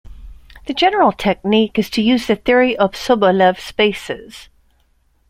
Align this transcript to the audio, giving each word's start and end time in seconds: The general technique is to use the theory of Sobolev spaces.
The 0.65 0.73
general 0.73 1.11
technique 1.11 1.77
is 1.77 1.87
to 1.91 2.01
use 2.01 2.25
the 2.25 2.35
theory 2.35 2.75
of 2.75 2.93
Sobolev 2.93 3.59
spaces. 3.59 4.49